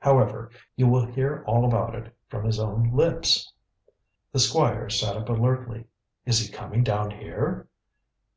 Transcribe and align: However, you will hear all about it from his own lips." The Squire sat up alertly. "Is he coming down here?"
However, 0.00 0.50
you 0.74 0.88
will 0.88 1.06
hear 1.06 1.44
all 1.46 1.64
about 1.64 1.94
it 1.94 2.12
from 2.26 2.44
his 2.44 2.58
own 2.58 2.90
lips." 2.90 3.52
The 4.32 4.40
Squire 4.40 4.90
sat 4.90 5.16
up 5.16 5.28
alertly. 5.28 5.84
"Is 6.24 6.40
he 6.40 6.52
coming 6.52 6.82
down 6.82 7.12
here?" 7.12 7.68